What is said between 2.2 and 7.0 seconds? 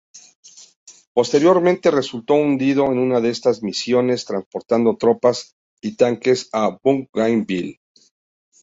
hundido en una de estas misiones, transportando tropas y tanques a